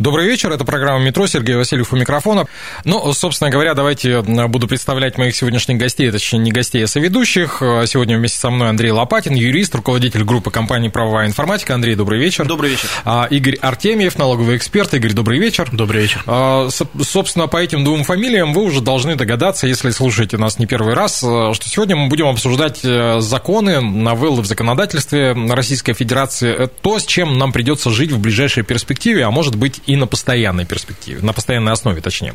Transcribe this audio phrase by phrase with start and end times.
[0.00, 2.46] Добрый вечер, это программа «Метро», Сергей Васильев у микрофона.
[2.86, 7.58] Ну, собственно говоря, давайте буду представлять моих сегодняшних гостей, точнее, не гостей, а соведущих.
[7.60, 11.74] Сегодня вместе со мной Андрей Лопатин, юрист, руководитель группы компании «Правовая информатика».
[11.74, 12.46] Андрей, добрый вечер.
[12.46, 12.88] Добрый вечер.
[13.04, 14.94] А, Игорь Артемьев, налоговый эксперт.
[14.94, 15.68] Игорь, добрый вечер.
[15.70, 16.22] Добрый вечер.
[16.26, 16.70] А,
[17.02, 21.18] собственно, по этим двум фамилиям вы уже должны догадаться, если слушаете нас не первый раз,
[21.18, 27.04] что сегодня мы будем обсуждать э, законы, новеллы в законодательстве Российской Федерации, э, то, с
[27.04, 31.32] чем нам придется жить в ближайшей перспективе, а может быть и на постоянной перспективе, на
[31.32, 32.34] постоянной основе, точнее.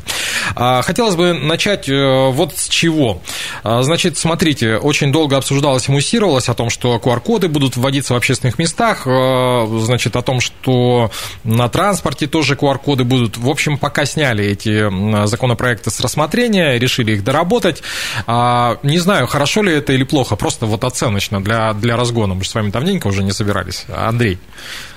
[0.55, 3.21] А, хотелось бы начать э, вот с чего.
[3.63, 8.17] А, значит, смотрите, очень долго обсуждалось и муссировалось о том, что QR-коды будут вводиться в
[8.17, 11.11] общественных местах, э, значит, о том, что
[11.45, 13.37] на транспорте тоже QR-коды будут.
[13.37, 17.83] В общем, пока сняли эти законопроекты с рассмотрения, решили их доработать.
[18.27, 22.33] А, не знаю, хорошо ли это или плохо, просто вот оценочно для, для разгона.
[22.33, 23.85] Мы же с вами давненько уже не собирались.
[23.95, 24.39] Андрей.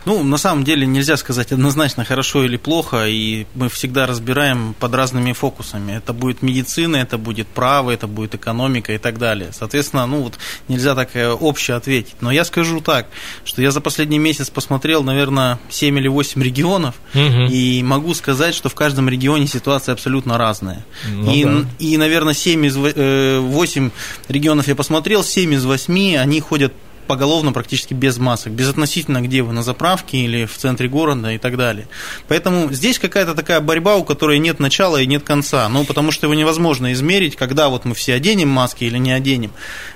[0.08, 4.94] Ну, на самом деле нельзя сказать однозначно хорошо или плохо, и мы всегда разбираем под
[4.94, 5.92] разными фокусами.
[5.92, 9.50] Это будет медицина, это будет право, это будет экономика и так далее.
[9.52, 12.16] Соответственно, ну вот нельзя так э, обще ответить.
[12.20, 13.06] Но я скажу так,
[13.44, 17.46] что я за последний месяц посмотрел, наверное, 7 или 8 регионов, угу.
[17.50, 20.84] и могу сказать, что в каждом регионе ситуация абсолютно разная.
[21.06, 21.66] Ну, и, да.
[21.78, 23.90] и, наверное, 7 из 8 э,
[24.28, 26.72] регионов я посмотрел, 7 из 8 они ходят
[27.08, 31.56] поголовно практически без масок, безотносительно где вы, на заправке или в центре города и так
[31.56, 31.88] далее.
[32.28, 36.26] Поэтому здесь какая-то такая борьба, у которой нет начала и нет конца, ну, потому что
[36.26, 39.50] его невозможно измерить, когда вот мы все оденем маски или не оденем.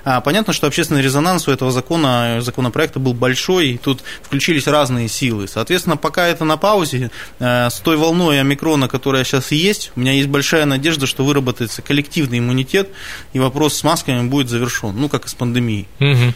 [0.05, 5.09] А понятно, что общественный резонанс у этого закона, законопроекта был большой, и тут включились разные
[5.09, 5.47] силы.
[5.47, 10.13] Соответственно, пока это на паузе, э, с той волной омикрона, которая сейчас есть, у меня
[10.13, 12.89] есть большая надежда, что выработается коллективный иммунитет,
[13.35, 15.87] и вопрос с масками будет завершен, ну, как и с пандемией.
[16.01, 16.35] Угу.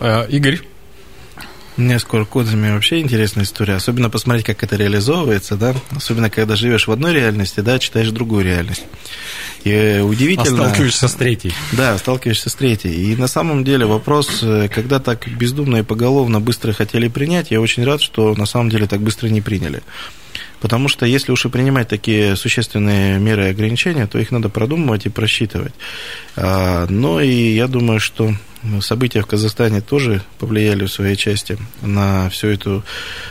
[0.00, 0.60] Э, Игорь?
[1.76, 3.74] Мне с QR-кодами вообще интересная история.
[3.74, 5.74] Особенно посмотреть, как это реализовывается, да.
[5.94, 8.84] Особенно, когда живешь в одной реальности, да, читаешь другую реальность.
[9.64, 10.64] И удивительно...
[10.64, 11.52] А сталкиваешься с третьей.
[11.72, 13.12] Да, сталкиваешься с третьей.
[13.12, 17.60] И на самом деле вопрос, э, когда так бездумно и поголовно быстро хотели принять, я
[17.60, 19.82] очень рад, что на самом деле так быстро не приняли.
[20.60, 25.08] Потому что если уж и принимать такие существенные меры ограничения, то их надо продумывать и
[25.08, 25.72] просчитывать.
[26.36, 28.34] А, но и я думаю, что
[28.80, 32.84] события в Казахстане тоже повлияли в своей части на всю эту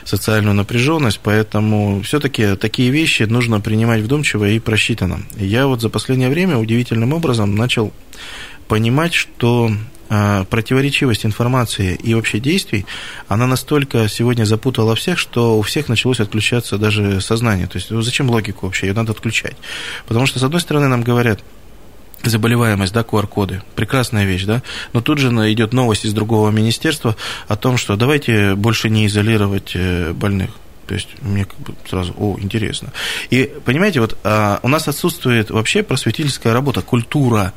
[0.03, 5.21] социальную напряженность, поэтому все-таки такие вещи нужно принимать вдумчиво и просчитанно.
[5.37, 7.93] Я вот за последнее время удивительным образом начал
[8.67, 9.71] понимать, что
[10.11, 12.87] а, противоречивость информации и вообще действий,
[13.27, 17.67] она настолько сегодня запутала всех, что у всех началось отключаться даже сознание.
[17.67, 18.87] То есть, ну, зачем логику вообще?
[18.87, 19.55] Ее надо отключать.
[20.07, 21.43] Потому что, с одной стороны, нам говорят,
[22.23, 23.61] заболеваемость, да, QR-коды.
[23.75, 24.61] Прекрасная вещь, да.
[24.93, 27.15] Но тут же идет новость из другого министерства
[27.47, 30.51] о том, что давайте больше не изолировать э, больных.
[30.87, 32.91] То есть мне как бы сразу, о, интересно.
[33.29, 37.53] И понимаете, вот а, у нас отсутствует вообще просветительская работа, культура.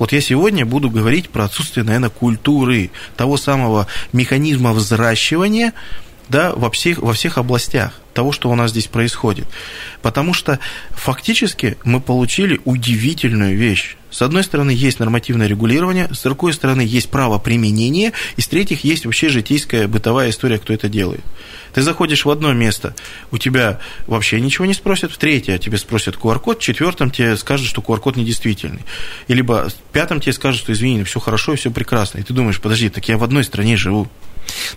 [0.00, 5.72] Вот я сегодня буду говорить про отсутствие, наверное, культуры, того самого механизма взращивания
[6.28, 9.46] да, во, всех, во всех областях того, что у нас здесь происходит.
[10.00, 10.58] Потому что
[10.90, 13.96] фактически мы получили удивительную вещь.
[14.10, 18.84] С одной стороны, есть нормативное регулирование, с другой стороны, есть право применения, и с третьих,
[18.84, 21.24] есть вообще житейская бытовая история, кто это делает.
[21.72, 22.94] Ты заходишь в одно место,
[23.32, 27.66] у тебя вообще ничего не спросят, в третье тебе спросят QR-код, в четвертом тебе скажут,
[27.66, 28.82] что QR-код недействительный.
[29.26, 32.18] И либо в пятом тебе скажут, что извини, все хорошо и все прекрасно.
[32.18, 34.08] И ты думаешь, подожди, так я в одной стране живу.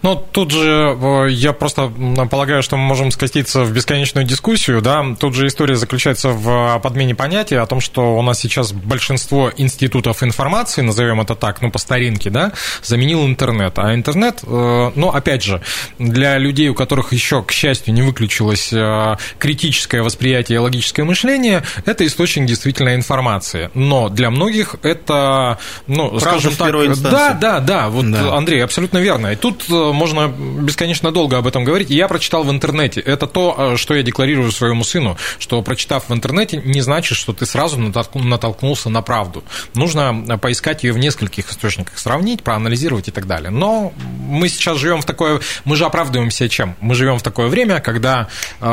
[0.02, 1.92] Ну, тут же э, я просто
[2.30, 7.16] полагаю, что мы можем скатиться в бесконечную дискуссию, да, тут же история заключается в подмене
[7.16, 11.80] понятия о том, что у нас сейчас большинство институтов информации, назовем это так, ну, по
[11.80, 12.54] старинке, да,
[12.84, 15.62] заменил интернет, а интернет, э, ну, опять же,
[16.00, 21.64] для людей, у которых еще, к счастью, не выключилось э, критическое восприятие и логическое мышление,
[21.86, 27.90] это источник действительно информации, но для многих это, ну, Правда скажем так, да, да, да,
[27.90, 28.36] вот, да.
[28.36, 31.90] Андрей, абсолютно верно, и тут тут э, можно бесконечно долго об этом говорить.
[31.90, 33.02] Я прочитал в интернете.
[33.18, 37.34] Это то, э, что я декларирую своему сыну, что прочитав в интернете, не значит, что
[37.34, 39.44] ты сразу натолкнулся на правду.
[39.74, 43.50] Нужно э, поискать ее в нескольких источниках, сравнить, проанализировать и так далее.
[43.50, 45.42] Но мы сейчас живем в такое...
[45.66, 46.76] Мы же оправдываемся чем?
[46.80, 48.28] Мы живем в такое время, когда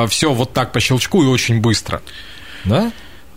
[0.09, 2.03] все вот так по щелчку и очень быстро.
[2.65, 2.93] да?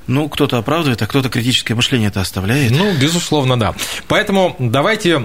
[0.07, 2.71] Ну, кто-то оправдывает, а кто-то критическое мышление это оставляет.
[2.71, 3.75] Ну, безусловно, да.
[4.07, 5.19] Поэтому давайте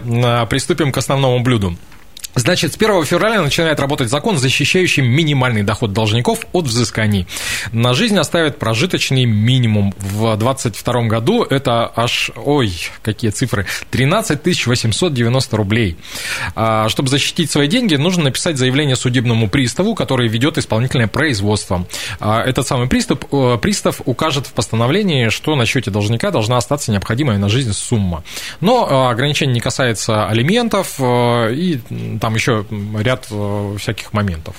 [0.48, 1.76] приступим к основному блюду.
[2.34, 7.26] Значит, с 1 февраля начинает работать закон, защищающий минимальный доход должников от взысканий.
[7.72, 9.94] На жизнь оставят прожиточный минимум.
[9.98, 15.96] В 2022 году это аж, ой, какие цифры, 13 890 рублей.
[16.54, 21.86] А, чтобы защитить свои деньги, нужно написать заявление судебному приставу, который ведет исполнительное производство.
[22.18, 26.92] А, этот самый пристав, э, пристав укажет в постановлении, что на счете должника должна остаться
[26.92, 28.24] необходимая на жизнь сумма.
[28.60, 31.80] Но а, ограничение не касается алиментов э, и
[32.22, 32.64] там еще
[32.94, 34.54] ряд э, всяких моментов.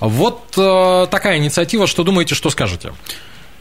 [0.00, 1.86] Вот э, такая инициатива.
[1.86, 2.92] Что думаете, что скажете?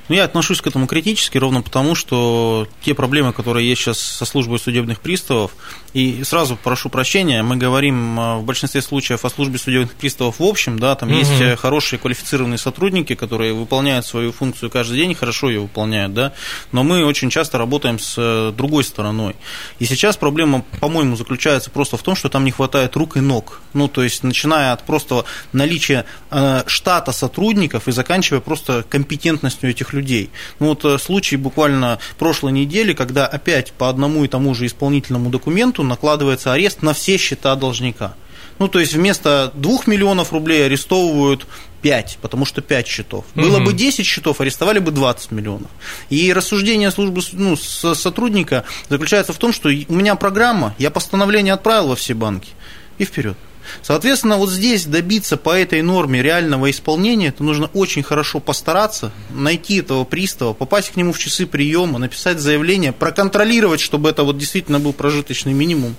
[0.10, 4.26] Ну, я отношусь к этому критически, ровно потому, что те проблемы, которые есть сейчас со
[4.26, 5.52] службой судебных приставов,
[5.94, 10.44] и сразу прошу прощения, мы говорим а, в большинстве случаев о службе судебных приставов в
[10.44, 11.18] общем, да, там угу.
[11.18, 16.34] есть э, хорошие квалифицированные сотрудники, которые выполняют свою функцию каждый день, хорошо ее выполняют, да,
[16.72, 19.36] но мы очень часто работаем с э, другой стороной.
[19.80, 23.62] И сейчас проблема, по-моему, заключается просто в том, что там не хватает рук и ног.
[23.74, 29.93] Ну, то есть, начиная от просто наличия э, штата сотрудников и заканчивая просто компетентностью этих
[29.94, 30.30] людей.
[30.60, 35.30] Ну вот э, случай буквально прошлой недели, когда опять по одному и тому же исполнительному
[35.30, 38.16] документу накладывается арест на все счета должника.
[38.60, 41.48] Ну, то есть вместо 2 миллионов рублей арестовывают
[41.82, 43.26] 5, потому что 5 счетов.
[43.36, 43.66] Было угу.
[43.66, 45.70] бы 10 счетов, арестовали бы 20 миллионов.
[46.10, 51.90] И рассуждение службы ну, сотрудника заключается в том, что у меня программа, я постановление отправил
[51.90, 52.50] во все банки,
[52.98, 53.38] и вперед.
[53.82, 59.78] Соответственно, вот здесь добиться по этой норме реального исполнения, это нужно очень хорошо постараться, найти
[59.78, 64.80] этого пристава, попасть к нему в часы приема, написать заявление, проконтролировать, чтобы это вот действительно
[64.80, 65.96] был прожиточный минимум.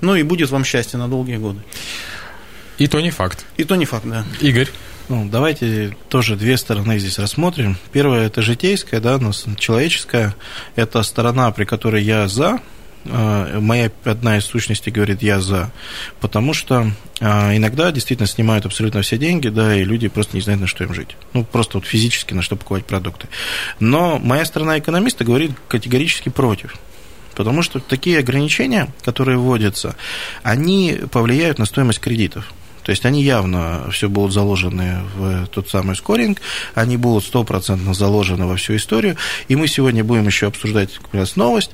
[0.00, 1.60] Ну и будет вам счастье на долгие годы.
[2.78, 3.46] И то не факт.
[3.56, 4.24] И то не факт, да.
[4.40, 4.68] Игорь.
[5.08, 7.78] Ну, давайте тоже две стороны здесь рассмотрим.
[7.92, 9.20] Первая– это житейская, да,
[9.56, 10.34] человеческая.
[10.74, 12.60] Это сторона, при которой я за
[13.10, 15.70] моя одна из сущностей говорит «я за»,
[16.20, 20.60] потому что а, иногда действительно снимают абсолютно все деньги, да, и люди просто не знают,
[20.60, 21.16] на что им жить.
[21.32, 23.28] Ну, просто вот физически на что покупать продукты.
[23.80, 26.76] Но моя сторона экономиста говорит категорически против.
[27.34, 29.94] Потому что такие ограничения, которые вводятся,
[30.42, 32.52] они повлияют на стоимость кредитов.
[32.82, 36.40] То есть они явно все будут заложены в тот самый скоринг,
[36.74, 39.16] они будут стопроцентно заложены во всю историю.
[39.48, 41.72] И мы сегодня будем еще обсуждать как раз новость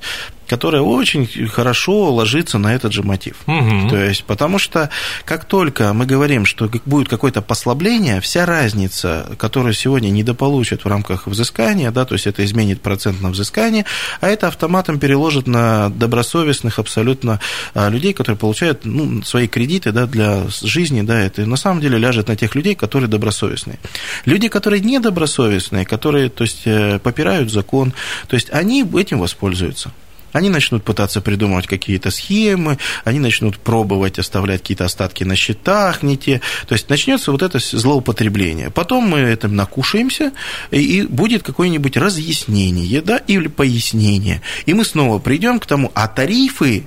[0.53, 3.37] которая очень хорошо ложится на этот же мотив.
[3.47, 3.89] Угу.
[3.89, 4.91] То есть, потому что
[5.25, 11.27] как только мы говорим, что будет какое-то послабление, вся разница, которую сегодня недополучат в рамках
[11.27, 13.87] взыскания, да, то есть это изменит процент на взыскание,
[14.21, 17.41] а это автоматом переложит на добросовестных абсолютно
[17.73, 21.97] а, людей, которые получают ну, свои кредиты да, для жизни, да, это на самом деле
[21.97, 23.79] ляжет на тех людей, которые добросовестные.
[24.27, 27.95] Люди, которые недобросовестные, которые, то есть, э, попирают закон,
[28.29, 29.93] то есть они этим воспользуются.
[30.33, 36.17] Они начнут пытаться придумывать какие-то схемы, они начнут пробовать оставлять какие-то остатки на счетах не
[36.17, 36.41] те.
[36.67, 38.71] То есть начнется вот это злоупотребление.
[38.71, 40.33] Потом мы этим накушаемся,
[40.71, 44.43] и будет какое-нибудь разъяснение, да, или пояснение.
[44.67, 46.87] И мы снова придем к тому, а тарифы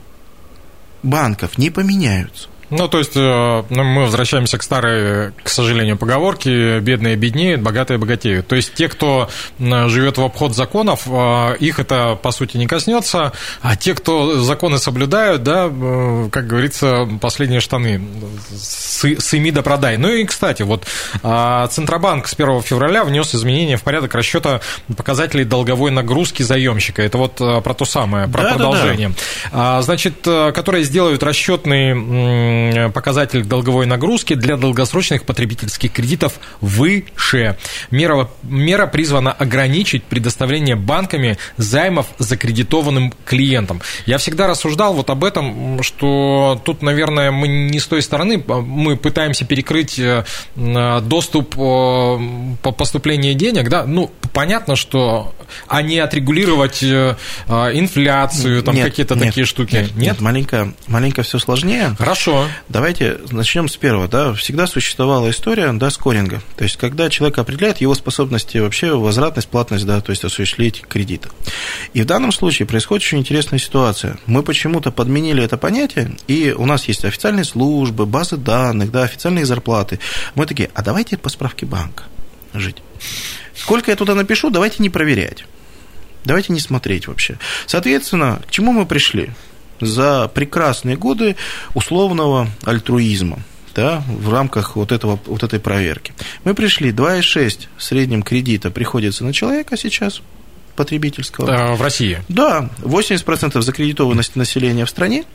[1.04, 2.50] банков не поменяются.
[2.78, 7.98] Ну, то есть э, ну, мы возвращаемся к старой, к сожалению, поговорке «бедные беднеют, богатые
[7.98, 8.48] богатеют».
[8.48, 9.30] То есть те, кто
[9.60, 14.78] живет в обход законов, э, их это, по сути, не коснется, а те, кто законы
[14.78, 18.02] соблюдают, да, э, как говорится, последние штаны
[18.58, 19.98] сыми да продай.
[19.98, 20.86] Ну и, кстати, вот
[21.22, 24.60] Центробанк с 1 февраля внес изменения в порядок расчета
[24.96, 27.02] показателей долговой нагрузки заемщика.
[27.02, 29.10] Это вот про то самое, про да, продолжение.
[29.52, 29.82] Да, да.
[29.82, 37.58] Значит, которые сделают расчетный показатель долговой нагрузки для долгосрочных потребительских кредитов выше.
[37.92, 43.82] Мера, мера призвана ограничить предоставление банками займов закредитованным клиентам.
[44.06, 48.98] Я всегда рассуждал вот об этом, что тут, наверное, мы не с той стороны, мы
[48.98, 50.24] пытаемся перекрыть э,
[50.56, 52.20] доступ по
[52.78, 55.34] поступлению денег, да, ну, понятно, что,
[55.68, 57.16] а не отрегулировать э,
[57.48, 59.76] инфляцию, там какие-то такие штуки.
[59.76, 61.96] Нет, нет, нет маленько, маленько все сложнее.
[61.98, 62.45] Хорошо.
[62.70, 64.08] Давайте начнем с первого.
[64.08, 64.34] Да.
[64.34, 66.42] Всегда существовала история да, скоринга.
[66.58, 71.30] То есть, когда человек определяет его способности вообще возвратность, платность, да, то есть осуществить кредита.
[71.94, 74.18] И в данном случае происходит очень интересная ситуация.
[74.26, 79.46] Мы почему-то подменили это понятие, и у нас есть официальные службы, базы данных, да, официальные
[79.46, 80.00] зарплаты.
[80.36, 82.04] Мы такие, а давайте по справке банка
[82.54, 82.78] жить.
[83.56, 85.46] Сколько я туда напишу, давайте не проверять.
[86.24, 87.38] Давайте не смотреть вообще.
[87.68, 89.32] Соответственно, к чему мы пришли?
[89.82, 91.36] За прекрасные годы
[91.74, 93.40] условного альтруизма.
[93.76, 96.14] да, в рамках вот, этого, вот этой проверки.
[96.46, 100.22] Мы пришли, 2,6 в среднем кредита приходится на человека сейчас,
[100.76, 101.50] потребительского.
[101.50, 102.20] Э, в России?
[102.30, 105.26] Да, 80% закредитованности населения в стране,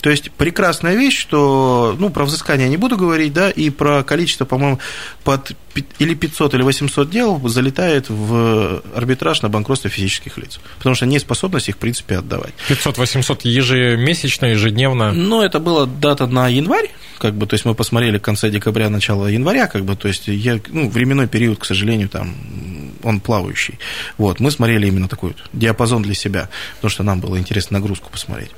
[0.00, 4.02] то есть прекрасная вещь, что, ну, про взыскание я не буду говорить, да, и про
[4.02, 4.78] количество, по-моему,
[5.24, 5.52] под
[5.98, 11.68] или 500, или 800 дел залетает в арбитраж на банкротство физических лиц, потому что неспособность
[11.68, 12.52] их, в принципе, отдавать.
[12.68, 15.12] 500-800 ежемесячно, ежедневно?
[15.12, 18.88] Ну, это была дата на январь, как бы, то есть мы посмотрели в конце декабря,
[18.88, 22.34] начало января, как бы, то есть я, ну, временной период, к сожалению, там,
[23.02, 23.78] он плавающий.
[24.18, 28.10] Вот, мы смотрели именно такой вот диапазон для себя, потому что нам было интересно нагрузку
[28.10, 28.50] посмотреть.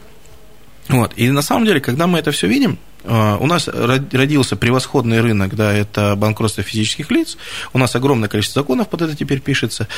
[0.89, 1.13] Вот.
[1.17, 5.55] И на самом деле, когда мы это все видим, э, у нас родился превосходный рынок,
[5.55, 7.37] да, это банкротство физических лиц,
[7.73, 9.89] у нас огромное количество законов под это теперь пишется.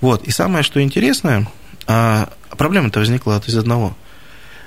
[0.00, 0.24] Вот.
[0.24, 1.48] И самое, что интересное,
[1.86, 3.96] а, проблема-то возникла из одного.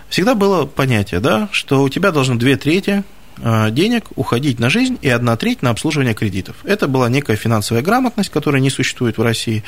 [0.09, 3.03] Всегда было понятие, да, что у тебя должно две трети
[3.39, 6.55] э, денег уходить на жизнь и одна треть на обслуживание кредитов.
[6.63, 9.63] Это была некая финансовая грамотность, которая не существует в России.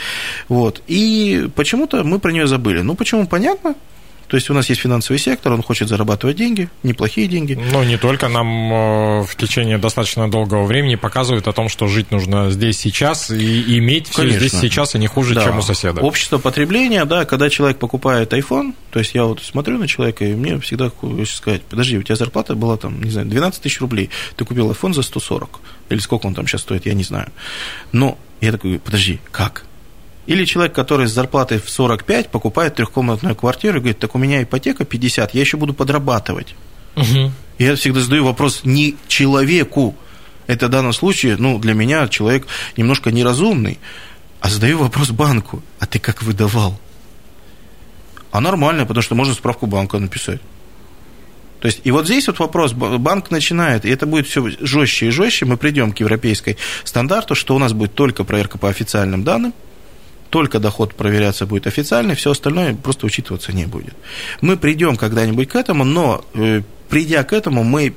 [0.47, 0.81] Вот.
[0.87, 2.81] И почему-то мы про нее забыли.
[2.81, 3.27] Ну, почему?
[3.27, 3.75] Понятно.
[4.29, 7.55] То есть у нас есть финансовый сектор, он хочет зарабатывать деньги, неплохие деньги.
[7.71, 12.11] Но не только нам э, в течение достаточно долгого времени показывают о том, что жить
[12.11, 15.43] нужно здесь сейчас и иметь все здесь сейчас и не хуже, да.
[15.43, 16.01] чем у соседа.
[16.01, 20.35] Общество потребления, да, когда человек покупает iPhone, то есть я вот смотрю на человека, и
[20.35, 24.11] мне всегда хочется сказать, подожди, у тебя зарплата была там, не знаю, 12 тысяч рублей,
[24.35, 25.59] ты купил iPhone за 140,
[25.89, 27.31] или сколько он там сейчас стоит, я не знаю.
[27.93, 29.65] Но я такой, подожди, как?
[30.25, 34.43] Или человек, который с зарплатой в 45 покупает трехкомнатную квартиру и говорит, так у меня
[34.43, 36.55] ипотека 50, я еще буду подрабатывать.
[36.95, 37.31] Угу.
[37.57, 39.95] Я всегда задаю вопрос не человеку,
[40.47, 42.47] это в данном случае, ну, для меня человек
[42.77, 43.79] немножко неразумный,
[44.39, 46.79] а задаю вопрос банку, а ты как выдавал?
[48.31, 50.41] А нормально, потому что можно справку банка написать.
[51.59, 55.09] То есть, и вот здесь вот вопрос, банк начинает, и это будет все жестче и
[55.09, 59.53] жестче, мы придем к европейской стандарту, что у нас будет только проверка по официальным данным,
[60.29, 63.93] только доход проверяться будет официальный, все остальное просто учитываться не будет.
[64.41, 67.93] Мы придем когда-нибудь к этому, но э, придя к этому, мы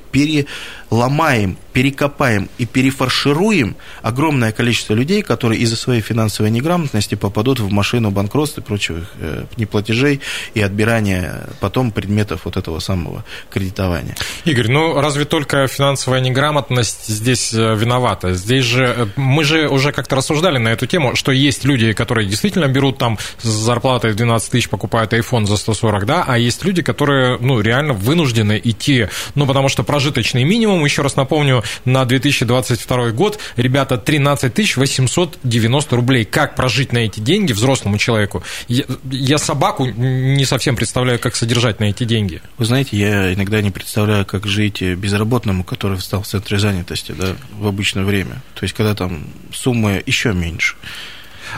[0.93, 8.11] переломаем, перекопаем и перефаршируем огромное количество людей, которые из-за своей финансовой неграмотности попадут в машину
[8.11, 10.21] банкротства и прочих э, неплатежей
[10.53, 14.15] и отбирания потом предметов вот этого самого кредитования.
[14.45, 18.33] Игорь, ну разве только финансовая неграмотность здесь э, виновата?
[18.33, 22.27] Здесь же э, мы же уже как-то рассуждали на эту тему, что есть люди, которые
[22.27, 26.83] действительно берут там с зарплатой 12 тысяч, покупают iPhone за 140, да, а есть люди,
[26.83, 33.11] которые, ну, реально вынуждены идти, ну, потому что прожиточный минимум, еще раз напомню, на 2022
[33.11, 36.25] год, ребята, 13 890 рублей.
[36.25, 38.43] Как прожить на эти деньги взрослому человеку?
[38.67, 42.41] Я, я собаку не совсем представляю, как содержать на эти деньги.
[42.57, 47.35] Вы знаете, я иногда не представляю, как жить безработному, который встал в центре занятости, да,
[47.57, 48.41] в обычное время.
[48.55, 50.75] То есть, когда там суммы еще меньше.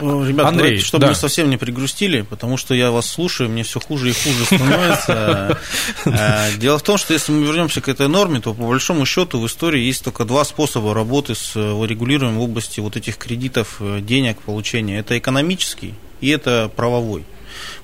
[0.00, 1.08] Ребята, Андрей, давайте, чтобы да.
[1.08, 5.58] мы совсем не пригрустили, потому что я вас слушаю, мне все хуже и хуже становится.
[6.04, 9.40] Э, дело в том, что если мы вернемся к этой норме, то по большому счету
[9.40, 13.76] в истории есть только два способа работы с э, регулированием в области вот этих кредитов,
[13.80, 14.98] э, денег, получения.
[14.98, 17.24] Это экономический и это правовой.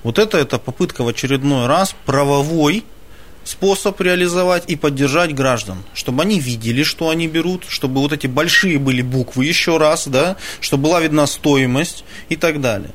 [0.03, 2.83] Вот это, это попытка в очередной раз правовой
[3.43, 8.79] способ реализовать и поддержать граждан, чтобы они видели, что они берут, чтобы вот эти большие
[8.79, 12.91] были буквы еще раз, да, чтобы была видна стоимость и так далее.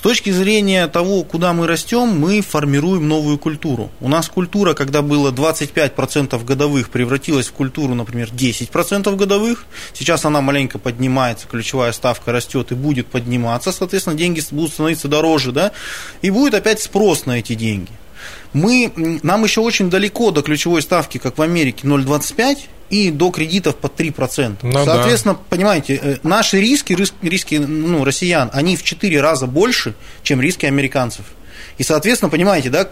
[0.00, 3.90] С точки зрения того, куда мы растем, мы формируем новую культуру.
[4.00, 9.66] У нас культура, когда было 25% годовых, превратилась в культуру, например, 10% годовых.
[9.92, 15.52] Сейчас она маленько поднимается, ключевая ставка растет и будет подниматься, соответственно, деньги будут становиться дороже,
[15.52, 15.72] да,
[16.22, 17.90] и будет опять спрос на эти деньги
[18.52, 22.58] мы, нам еще очень далеко до ключевой ставки, как в Америке, 0,25
[22.90, 24.56] и до кредитов под 3%.
[24.62, 25.40] Ну, Соответственно, да.
[25.48, 31.24] понимаете, э, наши риски, риски ну, россиян, они в 4 раза больше, чем риски американцев.
[31.78, 32.88] И, соответственно, понимаете, да,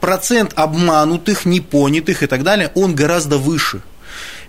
[0.00, 3.82] процент обманутых, непонятых и так далее, он гораздо выше.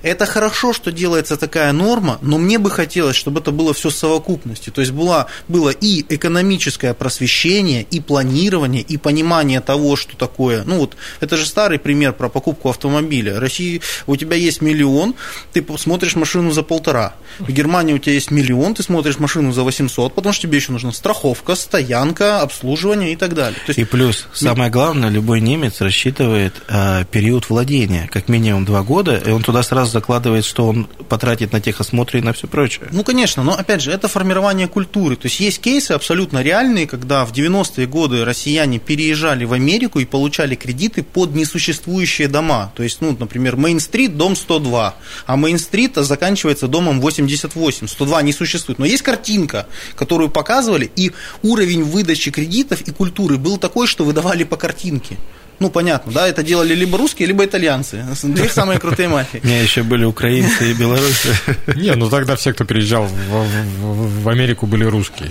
[0.01, 3.93] Это хорошо, что делается такая норма, но мне бы хотелось, чтобы это было все в
[3.93, 4.69] совокупности.
[4.69, 10.63] То есть была, было и экономическое просвещение, и планирование, и понимание того, что такое.
[10.65, 13.39] Ну вот, это же старый пример про покупку автомобиля.
[13.39, 15.15] России у тебя есть миллион,
[15.53, 17.13] ты смотришь машину за полтора.
[17.39, 20.71] В Германии у тебя есть миллион, ты смотришь машину за 800, потому что тебе еще
[20.71, 23.59] нужна страховка, стоянка, обслуживание и так далее.
[23.65, 28.83] То есть, и плюс, самое главное, любой немец рассчитывает э, период владения, как минимум два
[28.83, 32.87] года, и он туда сразу закладывает, что он потратит на техосмотры и на все прочее.
[32.91, 35.15] Ну, конечно, но опять же, это формирование культуры.
[35.15, 40.05] То есть есть кейсы абсолютно реальные, когда в 90-е годы россияне переезжали в Америку и
[40.05, 42.71] получали кредиты под несуществующие дома.
[42.75, 44.95] То есть, ну, например, Мейн-стрит, дом 102,
[45.27, 47.87] а Мейн-стрит заканчивается домом 88.
[47.87, 48.79] 102 не существует.
[48.79, 51.11] Но есть картинка, которую показывали, и
[51.43, 55.17] уровень выдачи кредитов и культуры был такой, что выдавали по картинке.
[55.61, 58.03] Ну, понятно, да, это делали либо русские, либо итальянцы.
[58.23, 59.39] Две самые крутые мафии.
[59.43, 61.35] У меня еще были украинцы и белорусы.
[61.75, 65.29] Не, ну тогда все, кто переезжал в, Америку, были русские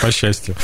[0.00, 0.54] по счастью.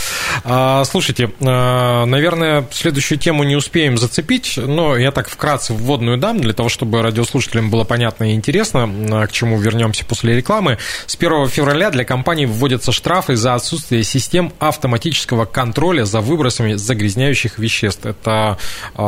[0.45, 6.39] А, слушайте, а, наверное, следующую тему не успеем зацепить, но я так вкратце вводную дам,
[6.39, 10.79] для того, чтобы радиослушателям было понятно и интересно, а, к чему вернемся после рекламы.
[11.07, 17.59] С 1 февраля для компаний вводятся штрафы за отсутствие систем автоматического контроля за выбросами загрязняющих
[17.59, 18.07] веществ.
[18.07, 18.59] Это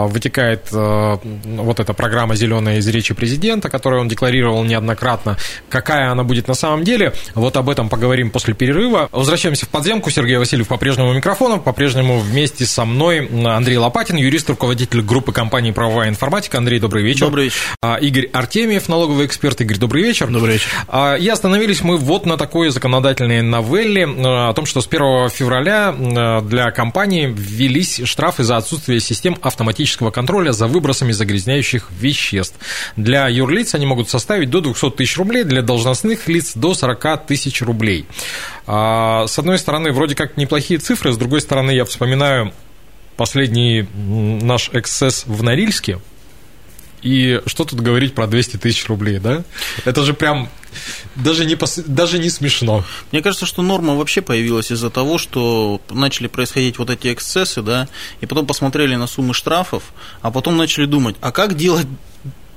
[0.07, 5.37] вытекает э, вот эта программа «Зеленая» из речи президента, которую он декларировал неоднократно.
[5.69, 9.09] Какая она будет на самом деле, вот об этом поговорим после перерыва.
[9.13, 10.11] Возвращаемся в подземку.
[10.11, 16.09] Сергей Васильев по-прежнему микрофоном, по-прежнему вместе со мной Андрей Лопатин, юрист, руководитель группы компании «Правовая
[16.09, 16.59] информатика».
[16.59, 17.27] Андрей, добрый вечер.
[17.27, 17.59] Добрый вечер.
[17.83, 19.61] А, Игорь Артемьев, налоговый эксперт.
[19.61, 20.29] Игорь, добрый вечер.
[20.29, 20.69] Добрый вечер.
[20.89, 25.31] А, и остановились мы вот на такой законодательной новелле э, о том, что с 1
[25.31, 31.91] февраля э, для компании ввелись штрафы за отсутствие систем автоматического автоматического контроля за выбросами загрязняющих
[31.91, 32.57] веществ.
[32.97, 37.63] Для юрлиц они могут составить до 200 тысяч рублей, для должностных лиц до 40 тысяч
[37.63, 38.07] рублей.
[38.67, 42.53] А, с одной стороны, вроде как неплохие цифры, с другой стороны, я вспоминаю
[43.17, 43.87] последний
[44.43, 45.99] наш эксцесс в Норильске,
[47.03, 49.43] и что тут говорить про 200 тысяч рублей, да?
[49.85, 50.49] Это же прям
[51.17, 51.81] даже не, пос...
[51.87, 52.85] даже не смешно.
[53.13, 57.89] Мне кажется, что норма вообще появилась из-за того, что начали происходить вот эти эксцессы, да,
[58.21, 59.83] и потом посмотрели на суммы штрафов,
[60.23, 61.87] а потом начали думать, а как делать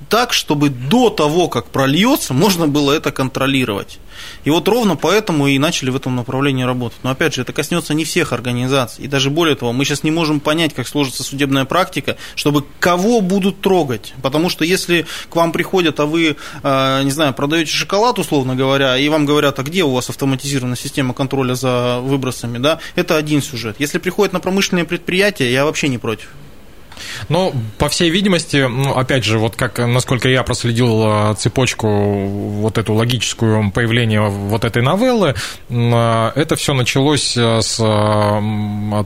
[0.10, 4.00] так, чтобы до того, как прольется, можно было это контролировать.
[4.44, 7.00] И вот ровно поэтому и начали в этом направлении работать.
[7.04, 9.06] Но опять же, это коснется не всех организаций.
[9.06, 13.22] И даже более того, мы сейчас не можем понять, как сложится судебная практика, чтобы кого
[13.22, 14.14] будут трогать.
[14.22, 18.98] Потому что если к вам приходят, а вы, э, не знаю, продаете шоколад, условно говоря,
[18.98, 23.42] и вам говорят, а где у вас автоматизированная система контроля за выбросами, да, это один
[23.42, 23.78] сюжет.
[23.80, 26.30] Если приходят на промышленные предприятия, я вообще не против.
[27.30, 32.78] Но, по всей видимости, ну, опять же, вот как, насколько я проследил э, цепочку, вот
[32.78, 35.36] эту логическую появление вот этой новеллы,
[35.70, 37.78] э, это все началось э, с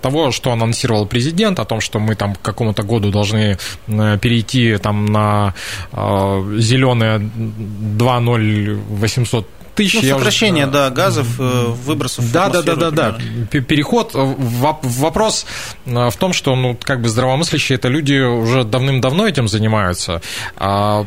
[0.01, 5.05] того, что анонсировал президент, о том, что мы там к какому-то году должны перейти там
[5.05, 5.53] на
[5.91, 9.47] зеленые 20800
[9.77, 10.03] тысяч.
[10.03, 10.73] Ну, сокращение, уже...
[10.73, 12.29] да, газов, э, выбросов.
[12.31, 13.17] Да, да, да, да, да.
[13.61, 14.13] Переход.
[14.13, 14.35] Э,
[14.81, 15.45] вопрос
[15.85, 20.21] э, в том, что, ну, как бы здравомыслящие это люди уже давным-давно этим занимаются.
[20.55, 21.05] А...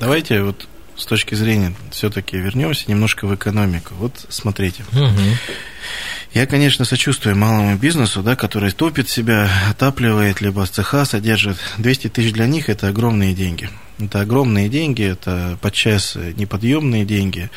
[0.00, 0.66] Давайте вот
[0.96, 3.94] с точки зрения все-таки вернемся немножко в экономику.
[3.98, 4.84] Вот смотрите.
[4.92, 5.20] Угу.
[6.34, 11.56] Я, конечно, сочувствую малому бизнесу, да, который топит себя, отапливает, либо цеха содержит.
[11.78, 13.70] 200 тысяч для них– это огромные деньги.
[13.98, 17.50] Это огромные деньги, это подчас неподъемные деньги.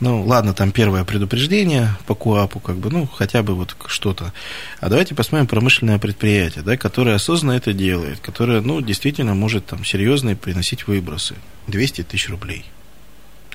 [0.00, 4.34] Ну, ладно, там первое предупреждение по КУАПу, как бы, ну, хотя бы вот что-то.
[4.80, 9.84] А давайте посмотрим промышленное предприятие, да, которое осознанно это делает, которое, ну, действительно может там
[9.84, 11.36] серьезные приносить выбросы.
[11.68, 12.66] 200 тысяч рублей.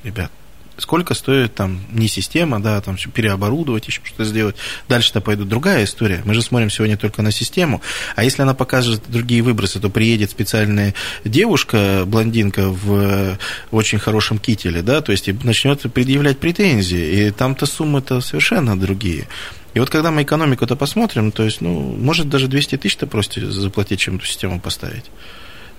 [0.04, 0.32] Ребят,
[0.78, 4.56] сколько стоит там не система, да, там все переоборудовать, еще что-то сделать.
[4.90, 6.22] Дальше-то пойдет другая история.
[6.26, 7.82] Мы же смотрим сегодня только на систему.
[8.16, 13.38] А если она покажет другие выбросы, то приедет специальная девушка, блондинка в
[13.72, 17.28] очень хорошем кителе, да, то есть и начнет предъявлять претензии.
[17.28, 19.28] И там-то суммы-то совершенно другие.
[19.74, 24.00] И вот когда мы экономику-то посмотрим, то есть, ну, может даже 200 тысяч-то просто заплатить,
[24.00, 25.06] чем эту систему поставить.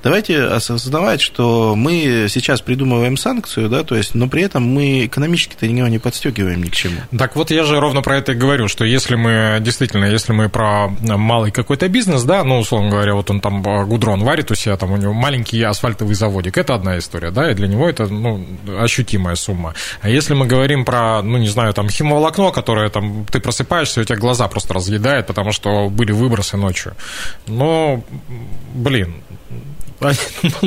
[0.04, 5.64] Давайте осознавать, что мы сейчас придумываем санкцию, да, то есть, но при этом мы экономически-то
[5.64, 7.00] его не подстегиваем ни к чему.
[7.18, 10.50] Так вот я же ровно про это и говорю, что если мы действительно, если мы
[10.50, 14.76] про малый какой-то бизнес, да, ну, условно говоря, вот он там гудрон варит у себя,
[14.76, 18.46] там у него маленький асфальтовый заводик, это одна история, да, и для него это, ну,
[18.78, 19.72] ощутимая сумма.
[20.02, 24.04] А если мы говорим про, ну, не знаю, там химоволокно, которое там ты просыпаешься, у
[24.04, 26.92] тебя глаза просто разъедает, потому что были выбросы ночью.
[27.46, 28.04] Но,
[28.74, 29.14] блин,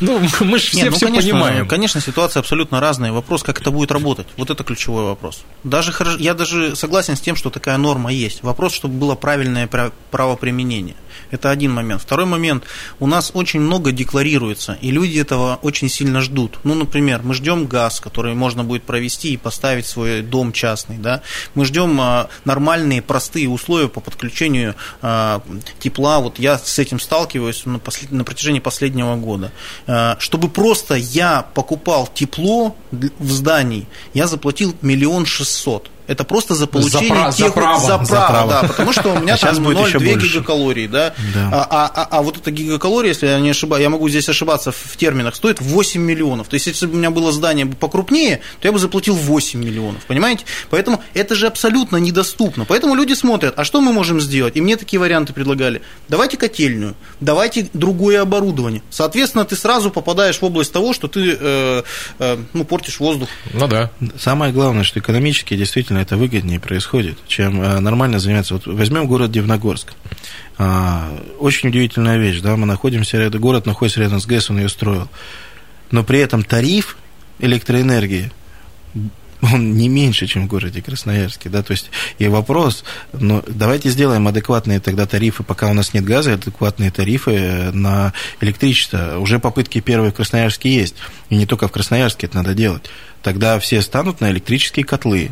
[0.00, 1.68] ну, мы же все, ну, все конечно, понимаем.
[1.68, 3.12] Конечно, ситуация абсолютно разная.
[3.12, 4.26] Вопрос, как это будет работать.
[4.36, 5.44] Вот это ключевой вопрос.
[5.64, 8.42] Даже, я даже согласен с тем, что такая норма есть.
[8.42, 9.68] Вопрос, чтобы было правильное
[10.10, 10.96] правоприменение.
[11.30, 12.02] Это один момент.
[12.02, 12.64] Второй момент.
[13.00, 16.58] У нас очень много декларируется, и люди этого очень сильно ждут.
[16.64, 20.98] Ну, например, мы ждем газ, который можно будет провести и поставить в свой дом частный.
[20.98, 21.22] Да?
[21.54, 25.42] Мы ждем а, нормальные, простые условия по подключению а,
[25.78, 26.20] тепла.
[26.20, 29.52] Вот я с этим сталкиваюсь на, протяжении последнего года.
[29.86, 35.90] Э, чтобы просто я покупал тепло в здании, я заплатил миллион шестьсот.
[36.12, 38.50] Это просто за получение за, тех, за право, за право, за право.
[38.50, 41.48] да, потому что у меня а там 0,2 гигакалорий, да, да.
[41.50, 44.72] А, а, а, а вот эта гигакалория, если я не ошибаюсь, я могу здесь ошибаться
[44.72, 46.48] в терминах, стоит 8 миллионов.
[46.48, 50.04] То есть, если бы у меня было здание покрупнее, то я бы заплатил 8 миллионов,
[50.04, 50.44] понимаете?
[50.68, 52.66] Поэтому это же абсолютно недоступно.
[52.66, 54.56] Поэтому люди смотрят, а что мы можем сделать?
[54.56, 55.80] И мне такие варианты предлагали.
[56.10, 58.82] Давайте котельную, давайте другое оборудование.
[58.90, 61.82] Соответственно, ты сразу попадаешь в область того, что ты э,
[62.18, 63.30] э, ну, портишь воздух.
[63.54, 63.90] Ну да.
[64.18, 68.54] Самое главное, что экономически действительно это выгоднее происходит, чем э, нормально заниматься.
[68.54, 69.94] Вот возьмем город Дивногорск.
[70.58, 74.68] А, очень удивительная вещь, да, мы находимся рядом, город находится рядом с ГЭС, он ее
[74.68, 75.08] строил.
[75.90, 76.96] Но при этом тариф
[77.38, 78.30] электроэнергии
[79.42, 84.28] он не меньше, чем в городе Красноярске, да, то есть и вопрос, ну, давайте сделаем
[84.28, 89.18] адекватные тогда тарифы, пока у нас нет газа, адекватные тарифы э, на электричество.
[89.18, 90.94] Уже попытки первые в Красноярске есть,
[91.28, 92.84] и не только в Красноярске это надо делать.
[93.22, 95.30] Тогда все станут на электрические котлы,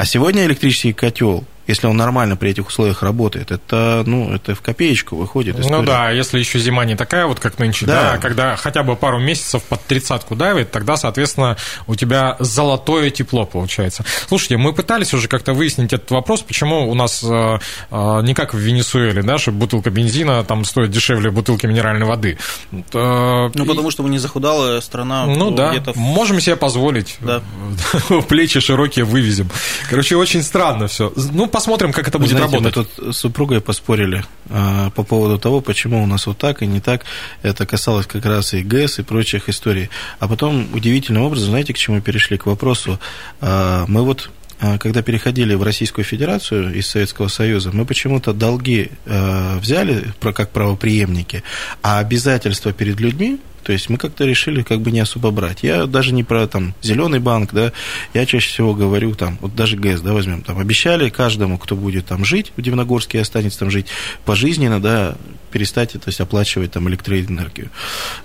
[0.00, 4.60] а сегодня электрический котел если он нормально при этих условиях работает, это, ну, это в
[4.60, 5.58] копеечку выходит.
[5.58, 5.76] История.
[5.76, 8.12] Ну да, если еще зима не такая, вот как нынче, да.
[8.12, 11.56] да, когда хотя бы пару месяцев под тридцатку давит, тогда, соответственно,
[11.86, 14.04] у тебя золотое тепло получается.
[14.28, 17.58] Слушайте, мы пытались уже как-то выяснить этот вопрос, почему у нас э,
[17.90, 22.38] э, не как в Венесуэле, да, что бутылка бензина там стоит дешевле бутылки минеральной воды.
[22.72, 25.26] Э, ну, потому что мы не захудалая страна.
[25.26, 25.96] Ну да, в...
[25.96, 27.16] можем себе позволить.
[27.20, 27.42] Да.
[28.28, 29.48] Плечи широкие вывезем.
[29.88, 31.12] Короче, очень странно все.
[31.32, 32.76] Ну, по посмотрим, как это будет Знаете, работать.
[32.76, 36.66] Мы тут с супругой поспорили а, по поводу того, почему у нас вот так и
[36.66, 37.04] не так.
[37.42, 39.90] Это касалось как раз и ГЭС, и прочих историй.
[40.20, 42.38] А потом удивительным образом, знаете, к чему перешли?
[42.38, 42.98] К вопросу.
[43.42, 48.90] А, мы вот а, когда переходили в Российскую Федерацию из Советского Союза, мы почему-то долги
[49.06, 51.42] э, взяли как правоприемники,
[51.82, 55.62] а обязательства перед людьми то есть мы как-то решили как бы не особо брать.
[55.62, 57.72] Я даже не про там зеленый банк, да,
[58.14, 62.06] я чаще всего говорю там, вот даже ГЭС, да, возьмем, там обещали каждому, кто будет
[62.06, 63.86] там жить в Дивногорске останется там жить,
[64.24, 65.16] пожизненно, да,
[65.50, 67.70] перестать, то есть оплачивать там электроэнергию.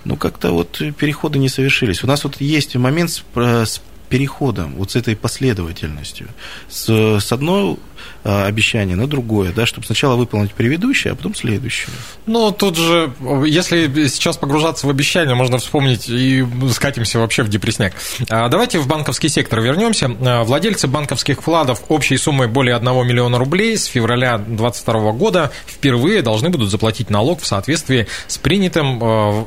[0.04, 2.04] Ну, как-то вот переходы не совершились.
[2.04, 6.28] У нас вот есть момент с, с переходом, вот с этой последовательностью.
[6.70, 7.78] С, с одной
[8.24, 11.90] а, обещание на другое, да, чтобы сначала выполнить предыдущее, а потом следующее.
[12.26, 13.14] Ну, тут же,
[13.46, 17.94] если сейчас погружаться в обещания, можно вспомнить и скатимся вообще в депресняк.
[18.30, 20.10] А, давайте в банковский сектор вернемся.
[20.22, 26.24] А, владельцы банковских вкладов общей суммой более 1 миллиона рублей с февраля 2022 года впервые
[26.24, 28.98] должны будут заплатить налог в соответствии с принятым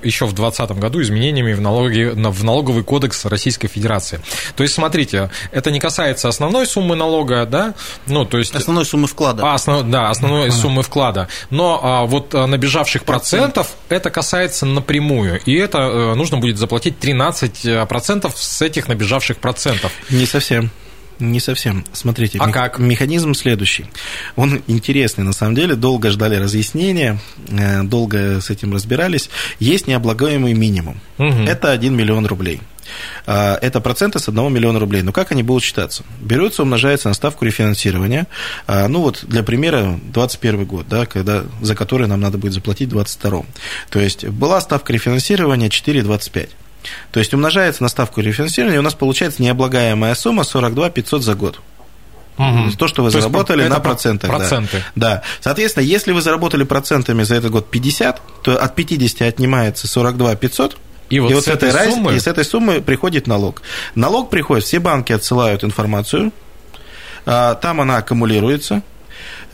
[0.05, 4.21] еще в 2020 году изменениями в, налоги, в налоговый кодекс Российской Федерации.
[4.57, 7.75] То есть, смотрите, это не касается основной суммы налога, да,
[8.07, 9.43] ну, то есть основной суммы вклада.
[9.45, 11.29] А, основ, да, основной суммы вклада.
[11.51, 15.41] Но а, вот а, набежавших процентов это касается напрямую.
[15.45, 19.93] И это а, нужно будет заплатить 13% с этих набежавших процентов.
[20.11, 20.71] Не совсем.
[21.21, 21.85] Не совсем.
[21.93, 22.55] Смотрите, а мех...
[22.55, 22.79] как?
[22.79, 23.87] механизм следующий.
[24.37, 25.75] Он интересный, на самом деле.
[25.75, 29.29] Долго ждали разъяснения, э, долго с этим разбирались.
[29.59, 31.01] Есть необлагаемый минимум.
[31.19, 31.43] Угу.
[31.47, 32.61] Это 1 миллион рублей.
[33.27, 35.03] А, это проценты с 1 миллиона рублей.
[35.03, 36.05] Но как они будут считаться?
[36.21, 38.27] Берется, умножается на ставку рефинансирования.
[38.67, 42.89] А, ну вот для примера 2021 год, да, когда, за который нам надо будет заплатить
[42.89, 43.43] в 2022.
[43.91, 46.51] То есть была ставка рефинансирования 4,25.
[47.11, 51.61] То есть умножается на ставку рефинансирования, у нас получается необлагаемая сумма 42 500 за год.
[52.39, 52.77] Угу.
[52.79, 54.31] То, что вы То заработали на процентах.
[54.31, 54.85] Проценты.
[54.95, 55.17] Да.
[55.17, 55.23] да.
[55.41, 60.77] Соответственно, если вы заработали процентами за этот год 50, то от 50 отнимается 42 500,
[61.11, 61.95] и вот, и вот с, этой раз...
[61.95, 62.15] суммы...
[62.15, 63.63] и с этой суммы приходит налог.
[63.95, 66.33] Налог приходит, все банки отсылают информацию,
[67.25, 68.83] а, там она аккумулируется,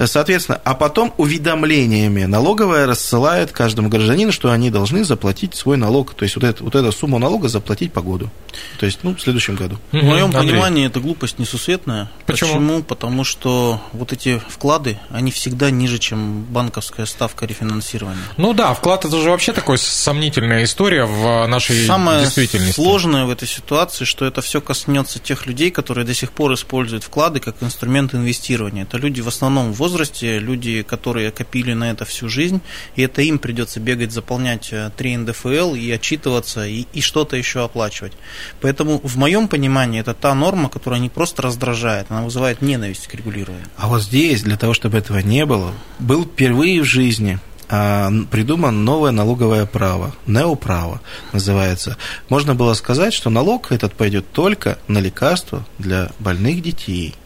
[0.02, 6.14] Соответственно, а потом уведомлениями налоговая рассылает каждому гражданину, что они должны заплатить свой налог.
[6.14, 8.30] То есть вот, это, вот эту сумму налога заплатить по году.
[8.78, 9.78] То есть, ну, в следующем году.
[9.92, 10.50] В моем Андрей.
[10.50, 12.10] понимании это глупость несусветная.
[12.26, 12.50] Почему?
[12.52, 12.82] Почему?
[12.82, 18.22] Потому что вот эти вклады, они всегда ниже, чем банковская ставка рефинансирования.
[18.36, 22.74] Ну да, вклад это же вообще такая сомнительная история в нашей Самое действительности.
[22.74, 26.54] Самое сложное в этой ситуации, что это все коснется тех людей, которые до сих пор
[26.54, 28.82] используют вклады как инструмент инвестирования.
[28.84, 32.60] Это люди в основном в возрасте, люди, которые копили на это всю жизнь,
[32.96, 37.64] и это им придется бегать, заполнять 3 э, НДФЛ и отчитываться, и, и что-то еще
[37.64, 38.14] оплачивать.
[38.62, 43.14] Поэтому в моем понимании это та норма, которая не просто раздражает, она вызывает ненависть к
[43.14, 43.66] регулированию.
[43.76, 48.84] А вот здесь, для того, чтобы этого не было, был впервые в жизни а, придуман
[48.84, 51.02] новое налоговое право, неоправо
[51.34, 51.98] называется.
[52.30, 57.14] Можно было сказать, что налог этот пойдет только на лекарства для больных детей–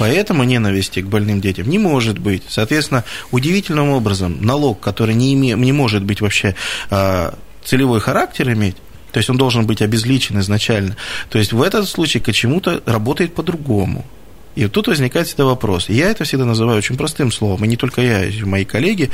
[0.00, 2.44] Поэтому ненависти к больным детям не может быть.
[2.48, 6.54] Соответственно, удивительным образом налог, который не, име, не может быть вообще
[6.88, 8.76] а, целевой характер иметь,
[9.12, 10.96] то есть он должен быть обезличен изначально,
[11.28, 14.06] то есть в этот случай к чему-то работает по-другому.
[14.54, 15.90] И тут возникает всегда вопрос.
[15.90, 19.10] Я это всегда называю очень простым словом, и не только я, и мои коллеги.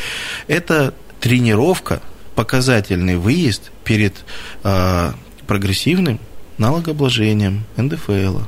[0.46, 2.00] Это тренировка,
[2.36, 4.14] показательный выезд перед
[4.62, 5.12] э,
[5.48, 6.20] прогрессивным
[6.58, 8.42] налогообложением НДФЛ.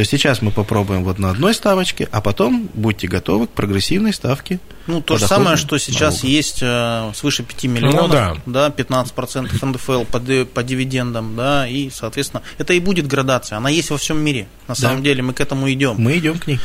[0.00, 4.14] То есть сейчас мы попробуем вот на одной ставочке, а потом будьте готовы к прогрессивной
[4.14, 4.58] ставке.
[4.86, 6.24] Ну, то же самое, что сейчас налогов.
[6.24, 8.36] есть э, свыше 5 миллионов, ну, да.
[8.46, 13.58] да, 15% НДФЛ по, по дивидендам, да, и, соответственно, это и будет градация.
[13.58, 14.48] Она есть во всем мире.
[14.68, 14.80] На да.
[14.80, 15.96] самом деле мы к этому идем.
[15.98, 16.58] Мы идем к ней.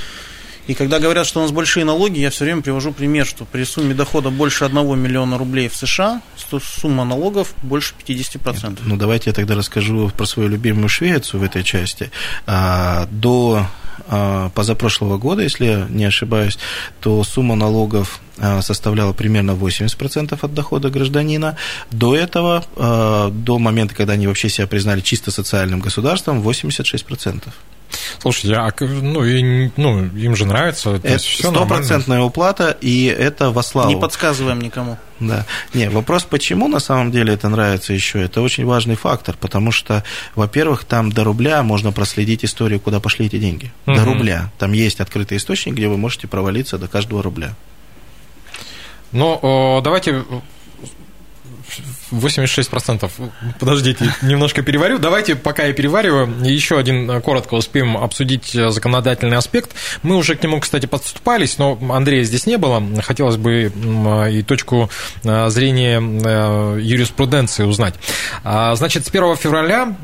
[0.68, 3.64] И когда говорят, что у нас большие налоги, я все время привожу пример, что при
[3.64, 6.22] сумме дохода больше 1 миллиона рублей в США,
[6.62, 8.70] сумма налогов больше 50%.
[8.70, 12.12] Нет, ну, давайте я тогда расскажу про свою любимую Швецию в этой части.
[12.48, 13.68] А, до
[14.08, 16.58] а, позапрошлого года, если я не ошибаюсь,
[17.00, 21.58] то сумма налогов а, составляла примерно 80% от дохода гражданина.
[21.92, 27.54] До этого, а, до момента, когда они вообще себя признали чисто социальным государством, 86%.
[28.20, 30.92] Слушайте, а, ну, и, ну, им же нравится.
[30.92, 33.90] Это стопроцентная уплата, и это во славу.
[33.90, 34.98] Не подсказываем никому.
[35.20, 35.46] Да.
[35.74, 40.04] Не, вопрос, почему на самом деле это нравится еще, это очень важный фактор, потому что,
[40.36, 43.72] во-первых, там до рубля можно проследить историю, куда пошли эти деньги.
[43.86, 43.96] Угу.
[43.96, 44.52] До рубля.
[44.58, 47.56] Там есть открытый источник, где вы можете провалиться до каждого рубля.
[49.12, 50.26] Ну, давайте
[52.18, 53.10] 86%.
[53.60, 55.00] Подождите, немножко переварю.
[55.00, 59.72] Давайте, пока я перевариваю, еще один э, коротко успеем обсудить э, законодательный аспект.
[60.04, 62.84] Мы уже к нему, кстати, подступались, но Андрея здесь не было.
[63.02, 63.72] Хотелось бы
[64.32, 64.90] и точку
[65.24, 65.96] э, зрения
[66.80, 67.96] юриспруденции узнать.
[68.44, 69.96] А, значит, с 1 февраля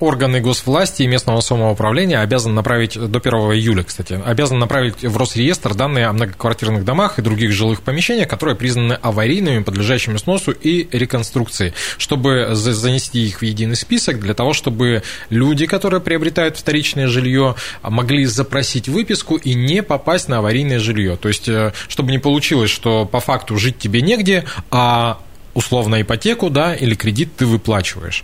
[0.00, 5.74] органы госвласти и местного самоуправления обязаны направить, до 1 июля, кстати, обязаны направить в Росреестр
[5.74, 11.74] данные о многоквартирных домах и других жилых помещениях, которые признаны аварийными, подлежащими сносу и реконструкции,
[11.96, 18.24] чтобы занести их в единый список для того, чтобы люди, которые приобретают вторичное жилье, могли
[18.26, 21.16] запросить выписку и не попасть на аварийное жилье.
[21.16, 25.20] То есть, э, чтобы не получилось, что по факту жить тебе негде, а
[25.58, 28.22] условно ипотеку, да, или кредит ты выплачиваешь.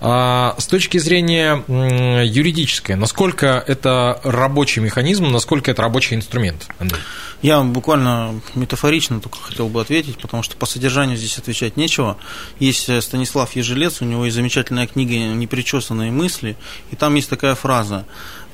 [0.00, 7.00] А, с точки зрения юридической, насколько это рабочий механизм, насколько это рабочий инструмент, Андрей?
[7.40, 12.16] Я буквально метафорично только хотел бы ответить, потому что по содержанию здесь отвечать нечего.
[12.58, 16.56] Есть э, Станислав Ежелец, у него есть замечательная книга «Непричесанные мысли»,
[16.90, 18.06] и там есть такая фраза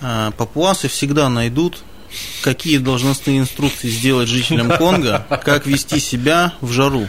[0.02, 1.82] «Э, «Папуасы всегда найдут
[2.42, 7.09] какие должностные инструкции сделать жителям Конго, как вести себя в жару.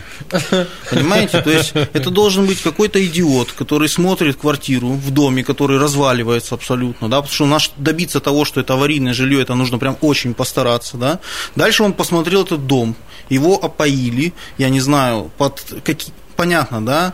[0.90, 1.42] Понимаете?
[1.42, 7.10] То есть это должен быть какой-то идиот, который смотрит квартиру в доме, который разваливается абсолютно,
[7.10, 10.98] да, потому что наш добиться того, что это аварийное жилье, это нужно прям очень постараться,
[10.98, 11.20] да.
[11.56, 12.96] Дальше он посмотрел этот дом,
[13.30, 17.14] его опоили, я не знаю, под какие понятно, да?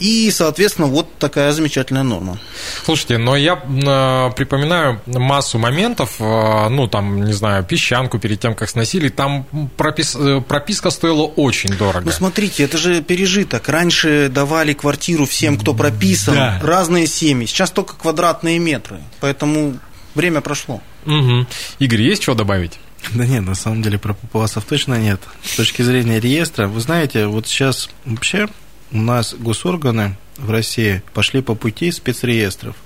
[0.00, 2.40] И, соответственно, вот такая замечательная норма.
[2.84, 8.56] Слушайте, но я э, припоминаю массу моментов, э, ну, там, не знаю, песчанку перед тем,
[8.56, 12.06] как сносили, там пропис, э, прописка стоила очень дорого.
[12.06, 13.68] Ну, смотрите, это же пережиток.
[13.68, 16.60] Раньше давали квартиру всем, кто прописан, да.
[16.60, 17.46] разные семьи.
[17.46, 19.78] Сейчас только квадратные метры, поэтому
[20.16, 20.82] время прошло.
[21.06, 21.46] Угу.
[21.78, 22.80] Игорь, есть что добавить?
[23.12, 25.20] Да нет, на самом деле про папуасов точно нет.
[25.44, 28.48] С точки зрения реестра, вы знаете, вот сейчас вообще
[28.94, 32.76] у нас госорганы в России пошли по пути спецреестров.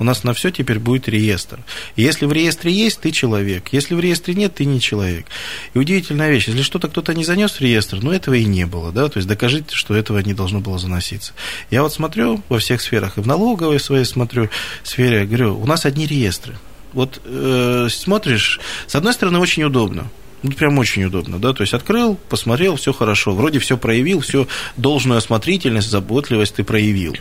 [0.00, 1.60] У нас на все теперь будет реестр.
[1.94, 3.68] Если в реестре есть, ты человек.
[3.70, 5.26] Если в реестре нет, ты не человек.
[5.72, 8.90] И удивительная вещь, если что-то кто-то не занес в реестр, ну этого и не было,
[8.90, 11.32] да, то есть докажите, что этого не должно было заноситься.
[11.70, 14.50] Я вот смотрю во всех сферах, и в налоговой своей смотрю
[14.82, 16.56] сфере, говорю, у нас одни реестры.
[16.92, 20.10] Вот э, смотришь, с одной стороны, очень удобно.
[20.44, 24.46] Ну, прям очень удобно, да, то есть открыл, посмотрел, все хорошо, вроде все проявил, все
[24.76, 27.16] должную осмотрительность, заботливость ты проявил.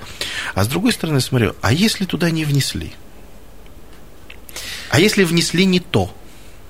[0.54, 2.92] А с другой стороны, смотрю, а если туда не внесли?
[4.90, 6.14] А если внесли не то?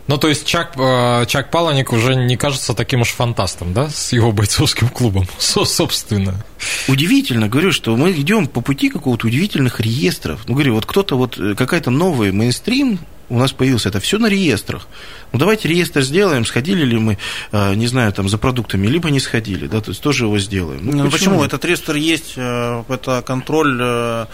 [0.06, 4.14] Ну, то есть Чак, э, Чак Паланик уже не кажется таким уж фантастом, да, с
[4.14, 6.46] его бойцовским клубом, собственно.
[6.88, 10.42] Удивительно, говорю, что мы идем по пути какого-то удивительных реестров.
[10.46, 14.28] Ну, говорю, вот кто-то, вот э, какая-то новый мейнстрим у нас появился, это все на
[14.28, 14.88] реестрах.
[15.34, 17.18] Ну, давайте реестр сделаем, сходили ли мы,
[17.52, 20.82] э, не знаю, там, за продуктами, либо не сходили, да, то есть тоже его сделаем.
[20.84, 21.40] Ну, ну почему?
[21.40, 21.44] почему?
[21.44, 24.26] Этот реестр есть, э, это контроль э,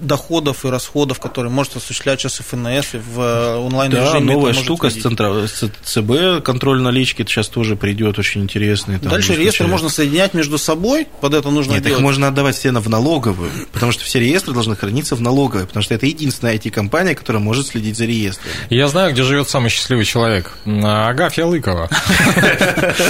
[0.00, 4.12] доходов и расходов, которые может осуществлять сейчас ФНС и в онлайн-режиме.
[4.12, 8.98] Да, новая штука с, центра, с ЦБ, контроль налички, это сейчас тоже придет, очень интересный.
[8.98, 9.72] Там Дальше реестр человек.
[9.74, 11.98] можно соединять между собой, под это нужно Нет, делать.
[11.98, 15.84] их можно отдавать все в налоговую, потому что все реестры должны храниться в налоговой, потому
[15.84, 18.50] что это единственная IT-компания, которая может следить за реестрами.
[18.70, 20.52] Я знаю, где живет самый счастливый человек.
[20.66, 21.88] Агафья Лыкова.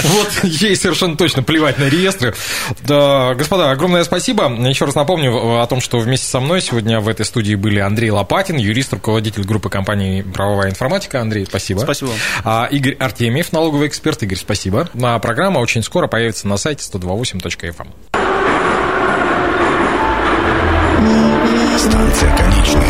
[0.05, 2.33] Вот ей совершенно точно плевать на реестры.
[2.87, 4.49] Господа, огромное спасибо.
[4.49, 8.11] Еще раз напомню о том, что вместе со мной сегодня в этой студии были Андрей
[8.11, 11.21] Лопатин, юрист, руководитель группы компании «Правовая информатика».
[11.21, 11.79] Андрей, спасибо.
[11.79, 12.11] Спасибо.
[12.43, 14.21] А, Игорь Артемьев, налоговый эксперт.
[14.23, 14.89] Игорь, спасибо.
[15.01, 17.87] А программа очень скоро появится на сайте 128.fm.
[21.77, 22.84] Станция конечная.